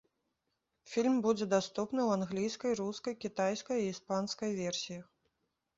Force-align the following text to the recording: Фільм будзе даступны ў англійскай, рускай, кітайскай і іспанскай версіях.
Фільм 0.91 1.19
будзе 1.25 1.45
даступны 1.55 2.01
ў 2.05 2.11
англійскай, 2.19 2.71
рускай, 2.81 3.13
кітайскай 3.27 3.77
і 3.87 3.91
іспанскай 3.95 4.59
версіях. 4.65 5.05